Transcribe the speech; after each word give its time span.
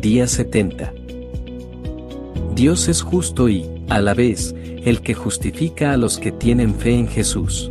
día 0.00 0.26
70. 0.26 0.94
Dios 2.54 2.88
es 2.88 3.02
justo 3.02 3.50
y, 3.50 3.66
a 3.90 4.00
la 4.00 4.14
vez, 4.14 4.54
el 4.84 5.02
que 5.02 5.12
justifica 5.12 5.92
a 5.92 5.98
los 5.98 6.16
que 6.16 6.32
tienen 6.32 6.74
fe 6.74 6.94
en 6.94 7.06
Jesús. 7.06 7.70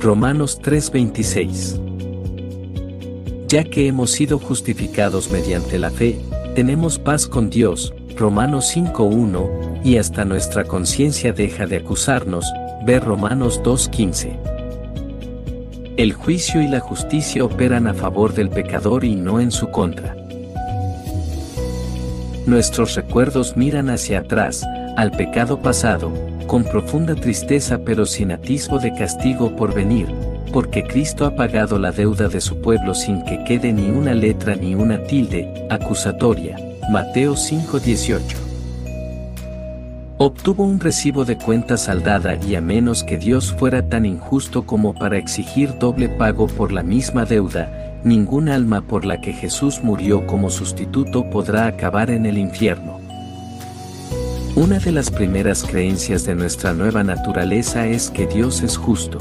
Romanos 0.00 0.58
3:26. 0.60 1.80
Ya 3.46 3.62
que 3.62 3.86
hemos 3.86 4.10
sido 4.10 4.40
justificados 4.40 5.30
mediante 5.30 5.78
la 5.78 5.90
fe, 5.90 6.18
tenemos 6.56 6.98
paz 6.98 7.28
con 7.28 7.50
Dios, 7.50 7.94
Romanos 8.16 8.66
5:1, 8.66 9.48
y 9.84 9.98
hasta 9.98 10.24
nuestra 10.24 10.64
conciencia 10.64 11.32
deja 11.32 11.66
de 11.66 11.76
acusarnos, 11.76 12.46
ver 12.84 13.04
Romanos 13.04 13.60
2:15. 13.62 14.36
El 15.96 16.14
juicio 16.14 16.60
y 16.60 16.66
la 16.66 16.80
justicia 16.80 17.44
operan 17.44 17.86
a 17.86 17.94
favor 17.94 18.34
del 18.34 18.50
pecador 18.50 19.04
y 19.04 19.14
no 19.14 19.38
en 19.38 19.52
su 19.52 19.70
contra. 19.70 20.23
Nuestros 22.46 22.94
recuerdos 22.94 23.56
miran 23.56 23.88
hacia 23.88 24.18
atrás, 24.18 24.66
al 24.98 25.12
pecado 25.12 25.60
pasado, 25.60 26.12
con 26.46 26.62
profunda 26.62 27.14
tristeza 27.14 27.78
pero 27.86 28.04
sin 28.04 28.32
atisbo 28.32 28.78
de 28.78 28.92
castigo 28.92 29.56
por 29.56 29.72
venir, 29.72 30.08
porque 30.52 30.82
Cristo 30.84 31.24
ha 31.24 31.34
pagado 31.34 31.78
la 31.78 31.90
deuda 31.90 32.28
de 32.28 32.42
su 32.42 32.60
pueblo 32.60 32.94
sin 32.94 33.24
que 33.24 33.42
quede 33.44 33.72
ni 33.72 33.88
una 33.88 34.12
letra 34.12 34.56
ni 34.56 34.74
una 34.74 35.02
tilde 35.04 35.66
acusatoria. 35.70 36.58
Mateo 36.90 37.34
5:18. 37.34 38.36
Obtuvo 40.18 40.64
un 40.64 40.80
recibo 40.80 41.24
de 41.24 41.38
cuenta 41.38 41.78
saldada 41.78 42.36
y 42.36 42.56
a 42.56 42.60
menos 42.60 43.04
que 43.04 43.16
Dios 43.16 43.52
fuera 43.52 43.88
tan 43.88 44.04
injusto 44.04 44.66
como 44.66 44.94
para 44.94 45.16
exigir 45.16 45.78
doble 45.78 46.10
pago 46.10 46.46
por 46.46 46.72
la 46.72 46.82
misma 46.82 47.24
deuda, 47.24 47.83
ningún 48.04 48.48
alma 48.48 48.82
por 48.82 49.04
la 49.04 49.20
que 49.20 49.32
Jesús 49.32 49.80
murió 49.82 50.26
como 50.26 50.50
sustituto 50.50 51.28
podrá 51.30 51.66
acabar 51.66 52.10
en 52.10 52.26
el 52.26 52.38
infierno. 52.38 53.00
Una 54.56 54.78
de 54.78 54.92
las 54.92 55.10
primeras 55.10 55.64
creencias 55.64 56.24
de 56.24 56.34
nuestra 56.36 56.74
nueva 56.74 57.02
naturaleza 57.02 57.86
es 57.86 58.10
que 58.10 58.26
Dios 58.26 58.62
es 58.62 58.76
justo. 58.76 59.18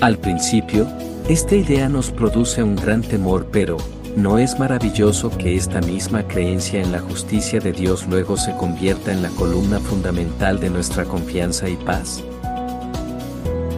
Al 0.00 0.18
principio, 0.18 0.88
esta 1.28 1.54
idea 1.54 1.88
nos 1.88 2.10
produce 2.10 2.62
un 2.62 2.74
gran 2.74 3.02
temor, 3.02 3.46
pero, 3.52 3.76
¿no 4.16 4.38
es 4.38 4.58
maravilloso 4.58 5.30
que 5.30 5.54
esta 5.54 5.80
misma 5.80 6.26
creencia 6.26 6.82
en 6.82 6.90
la 6.90 6.98
justicia 6.98 7.60
de 7.60 7.72
Dios 7.72 8.06
luego 8.08 8.36
se 8.36 8.56
convierta 8.56 9.12
en 9.12 9.22
la 9.22 9.28
columna 9.30 9.78
fundamental 9.78 10.58
de 10.58 10.70
nuestra 10.70 11.04
confianza 11.04 11.68
y 11.68 11.76
paz? 11.76 12.24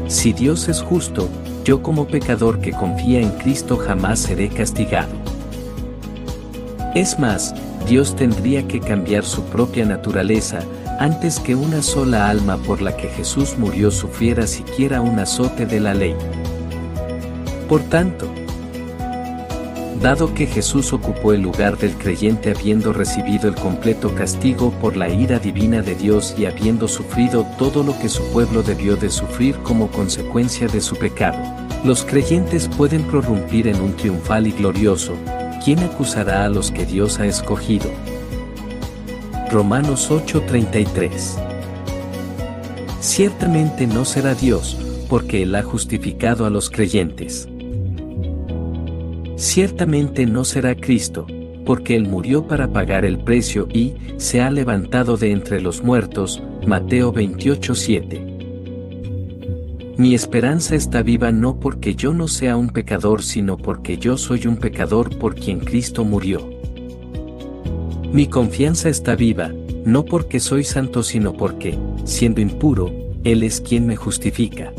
Si 0.08 0.32
Dios 0.32 0.68
es 0.68 0.80
justo, 0.80 1.28
yo 1.66 1.82
como 1.82 2.06
pecador 2.06 2.60
que 2.60 2.70
confía 2.70 3.20
en 3.20 3.30
Cristo 3.30 3.76
jamás 3.76 4.20
seré 4.20 4.48
castigado. 4.48 5.12
Es 6.94 7.18
más, 7.18 7.56
Dios 7.88 8.14
tendría 8.14 8.68
que 8.68 8.78
cambiar 8.78 9.24
su 9.24 9.42
propia 9.46 9.84
naturaleza, 9.84 10.60
antes 11.00 11.40
que 11.40 11.56
una 11.56 11.82
sola 11.82 12.30
alma 12.30 12.56
por 12.56 12.80
la 12.82 12.96
que 12.96 13.08
Jesús 13.08 13.58
murió 13.58 13.90
sufriera 13.90 14.46
siquiera 14.46 15.00
un 15.00 15.18
azote 15.18 15.66
de 15.66 15.80
la 15.80 15.92
ley. 15.92 16.14
Por 17.68 17.82
tanto, 17.82 18.32
dado 20.00 20.34
que 20.34 20.46
Jesús 20.46 20.92
ocupó 20.92 21.32
el 21.32 21.42
lugar 21.42 21.78
del 21.78 21.92
creyente 21.96 22.50
habiendo 22.50 22.92
recibido 22.92 23.48
el 23.48 23.54
completo 23.54 24.14
castigo 24.14 24.70
por 24.80 24.96
la 24.96 25.08
ira 25.08 25.38
divina 25.38 25.82
de 25.82 25.94
Dios 25.94 26.34
y 26.38 26.46
habiendo 26.46 26.88
sufrido 26.88 27.46
todo 27.58 27.82
lo 27.82 27.98
que 27.98 28.08
su 28.08 28.22
pueblo 28.32 28.62
debió 28.62 28.96
de 28.96 29.10
sufrir 29.10 29.56
como 29.58 29.90
consecuencia 29.90 30.68
de 30.68 30.80
su 30.80 30.96
pecado, 30.96 31.38
los 31.84 32.04
creyentes 32.04 32.68
pueden 32.68 33.02
prorrumpir 33.04 33.68
en 33.68 33.80
un 33.80 33.94
triunfal 33.96 34.46
y 34.46 34.52
glorioso, 34.52 35.14
¿quién 35.64 35.78
acusará 35.80 36.44
a 36.44 36.48
los 36.48 36.70
que 36.70 36.86
Dios 36.86 37.18
ha 37.18 37.26
escogido? 37.26 37.90
Romanos 39.50 40.10
8:33 40.10 41.38
Ciertamente 43.00 43.86
no 43.86 44.04
será 44.04 44.34
Dios, 44.34 44.76
porque 45.08 45.42
Él 45.42 45.54
ha 45.54 45.62
justificado 45.62 46.44
a 46.44 46.50
los 46.50 46.70
creyentes. 46.70 47.48
Ciertamente 49.36 50.24
no 50.24 50.44
será 50.46 50.74
Cristo, 50.74 51.26
porque 51.66 51.94
Él 51.94 52.08
murió 52.08 52.46
para 52.46 52.72
pagar 52.72 53.04
el 53.04 53.18
precio 53.18 53.68
y 53.70 53.94
se 54.16 54.40
ha 54.40 54.50
levantado 54.50 55.18
de 55.18 55.30
entre 55.30 55.60
los 55.60 55.82
muertos. 55.82 56.42
Mateo 56.66 57.12
28:7. 57.12 58.36
Mi 59.98 60.14
esperanza 60.14 60.74
está 60.74 61.02
viva 61.02 61.32
no 61.32 61.60
porque 61.60 61.94
yo 61.94 62.14
no 62.14 62.28
sea 62.28 62.56
un 62.56 62.70
pecador, 62.70 63.22
sino 63.22 63.58
porque 63.58 63.98
yo 63.98 64.16
soy 64.16 64.46
un 64.46 64.56
pecador 64.56 65.18
por 65.18 65.34
quien 65.34 65.60
Cristo 65.60 66.02
murió. 66.02 66.50
Mi 68.12 68.26
confianza 68.28 68.88
está 68.88 69.16
viva, 69.16 69.52
no 69.84 70.06
porque 70.06 70.40
soy 70.40 70.64
santo, 70.64 71.02
sino 71.02 71.34
porque, 71.34 71.78
siendo 72.04 72.40
impuro, 72.40 72.90
Él 73.24 73.42
es 73.42 73.60
quien 73.60 73.86
me 73.86 73.96
justifica. 73.96 74.72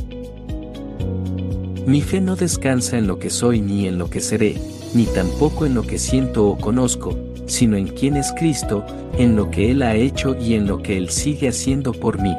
Mi 1.88 2.02
fe 2.02 2.20
no 2.20 2.36
descansa 2.36 2.98
en 2.98 3.08
lo 3.08 3.18
que 3.18 3.30
soy 3.30 3.62
ni 3.62 3.88
en 3.88 3.98
lo 3.98 4.10
que 4.10 4.20
seré, 4.20 4.58
ni 4.94 5.06
tampoco 5.06 5.66
en 5.66 5.74
lo 5.74 5.84
que 5.84 5.98
siento 5.98 6.46
o 6.46 6.58
conozco, 6.58 7.18
sino 7.46 7.78
en 7.78 7.88
quién 7.88 8.18
es 8.18 8.34
Cristo, 8.34 8.86
en 9.18 9.38
lo 9.38 9.50
que 9.50 9.72
Él 9.72 9.82
ha 9.82 9.96
hecho 9.96 10.36
y 10.36 10.56
en 10.56 10.68
lo 10.68 10.84
que 10.84 10.98
Él 10.98 11.10
sigue 11.10 11.48
haciendo 11.48 11.94
por 11.94 12.22
mí. 12.22 12.36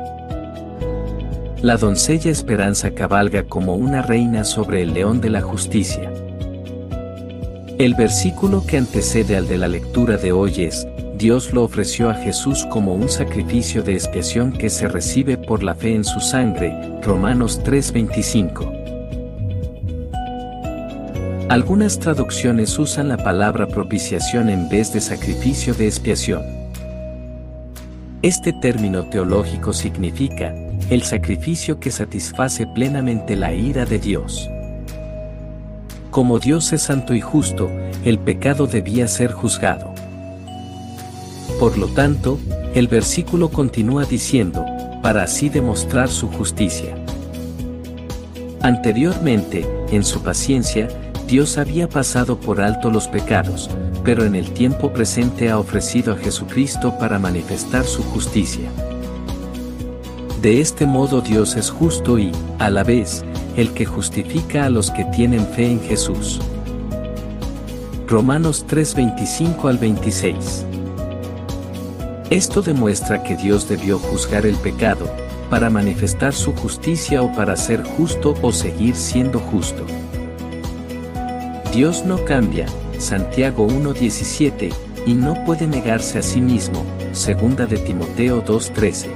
La 1.62 1.78
doncella 1.78 2.30
Esperanza 2.30 2.90
cabalga 2.90 3.44
como 3.44 3.74
una 3.74 4.02
reina 4.02 4.44
sobre 4.44 4.82
el 4.82 4.92
león 4.92 5.22
de 5.22 5.30
la 5.30 5.40
justicia. 5.40 6.12
El 7.78 7.94
versículo 7.94 8.66
que 8.66 8.76
antecede 8.76 9.34
al 9.34 9.48
de 9.48 9.56
la 9.56 9.68
lectura 9.68 10.18
de 10.18 10.30
hoy 10.30 10.64
es, 10.64 10.86
Dios 11.16 11.54
lo 11.54 11.64
ofreció 11.64 12.10
a 12.10 12.14
Jesús 12.14 12.66
como 12.70 12.92
un 12.92 13.08
sacrificio 13.08 13.82
de 13.82 13.94
expiación 13.94 14.52
que 14.52 14.68
se 14.68 14.88
recibe 14.88 15.38
por 15.38 15.62
la 15.62 15.74
fe 15.74 15.94
en 15.94 16.04
su 16.04 16.20
sangre, 16.20 17.00
Romanos 17.02 17.62
3:25. 17.64 18.77
Algunas 21.48 21.98
traducciones 21.98 22.78
usan 22.78 23.08
la 23.08 23.16
palabra 23.16 23.66
propiciación 23.66 24.50
en 24.50 24.68
vez 24.68 24.92
de 24.92 25.00
sacrificio 25.00 25.72
de 25.72 25.86
expiación. 25.86 26.42
Este 28.20 28.52
término 28.52 29.04
teológico 29.04 29.72
significa, 29.72 30.54
el 30.90 31.04
sacrificio 31.04 31.80
que 31.80 31.90
satisface 31.90 32.66
plenamente 32.66 33.34
la 33.34 33.54
ira 33.54 33.86
de 33.86 33.98
Dios. 33.98 34.46
Como 36.10 36.38
Dios 36.38 36.70
es 36.74 36.82
santo 36.82 37.14
y 37.14 37.22
justo, 37.22 37.70
el 38.04 38.18
pecado 38.18 38.66
debía 38.66 39.08
ser 39.08 39.32
juzgado. 39.32 39.94
Por 41.58 41.78
lo 41.78 41.86
tanto, 41.86 42.38
el 42.74 42.88
versículo 42.88 43.48
continúa 43.48 44.04
diciendo, 44.04 44.66
para 45.02 45.22
así 45.22 45.48
demostrar 45.48 46.10
su 46.10 46.28
justicia. 46.28 46.94
Anteriormente, 48.60 49.66
en 49.90 50.04
su 50.04 50.22
paciencia, 50.22 50.88
Dios 51.28 51.58
había 51.58 51.90
pasado 51.90 52.40
por 52.40 52.58
alto 52.62 52.90
los 52.90 53.06
pecados, 53.06 53.68
pero 54.02 54.24
en 54.24 54.34
el 54.34 54.50
tiempo 54.52 54.94
presente 54.94 55.50
ha 55.50 55.58
ofrecido 55.58 56.14
a 56.14 56.16
Jesucristo 56.16 56.96
para 56.98 57.18
manifestar 57.18 57.84
su 57.84 58.02
justicia. 58.02 58.70
De 60.40 60.62
este 60.62 60.86
modo 60.86 61.20
Dios 61.20 61.54
es 61.56 61.68
justo 61.68 62.18
y, 62.18 62.32
a 62.58 62.70
la 62.70 62.82
vez, 62.82 63.26
el 63.58 63.74
que 63.74 63.84
justifica 63.84 64.64
a 64.64 64.70
los 64.70 64.90
que 64.90 65.04
tienen 65.04 65.46
fe 65.48 65.70
en 65.70 65.82
Jesús. 65.82 66.40
Romanos 68.06 68.64
3:25 68.66 69.68
al 69.68 69.76
26. 69.76 70.64
Esto 72.30 72.62
demuestra 72.62 73.22
que 73.22 73.36
Dios 73.36 73.68
debió 73.68 73.98
juzgar 73.98 74.46
el 74.46 74.56
pecado, 74.56 75.06
para 75.50 75.68
manifestar 75.68 76.32
su 76.32 76.54
justicia 76.54 77.20
o 77.20 77.30
para 77.34 77.54
ser 77.56 77.82
justo 77.82 78.34
o 78.40 78.50
seguir 78.50 78.96
siendo 78.96 79.38
justo. 79.40 79.84
Dios 81.72 82.04
no 82.06 82.24
cambia, 82.24 82.66
Santiago 82.98 83.68
1.17, 83.68 84.72
y 85.06 85.14
no 85.14 85.44
puede 85.44 85.66
negarse 85.66 86.18
a 86.18 86.22
sí 86.22 86.40
mismo, 86.40 86.84
segunda 87.12 87.66
de 87.66 87.76
Timoteo 87.76 88.42
2.13. 88.44 89.08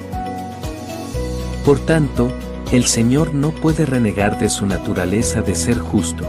Por 1.65 1.79
tanto, 1.81 2.31
el 2.71 2.85
Señor 2.85 3.35
no 3.35 3.53
puede 3.53 3.87
renegar 3.87 4.39
de 4.39 4.51
su 4.51 4.67
naturaleza 4.67 5.41
de 5.41 5.55
ser 5.55 5.79
justo. 5.79 6.25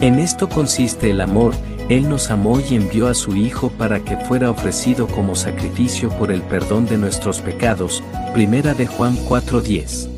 En 0.00 0.18
esto 0.18 0.48
consiste 0.48 1.10
el 1.10 1.20
amor, 1.20 1.54
Él 1.88 2.08
nos 2.08 2.30
amó 2.30 2.60
y 2.60 2.74
envió 2.74 3.06
a 3.08 3.14
su 3.14 3.36
Hijo 3.36 3.70
para 3.70 4.00
que 4.00 4.16
fuera 4.16 4.50
ofrecido 4.50 5.06
como 5.06 5.36
sacrificio 5.36 6.10
por 6.10 6.32
el 6.32 6.42
perdón 6.42 6.86
de 6.86 6.98
nuestros 6.98 7.40
pecados, 7.40 8.02
primera 8.34 8.74
de 8.74 8.86
Juan 8.86 9.16
4.10. 9.28 10.15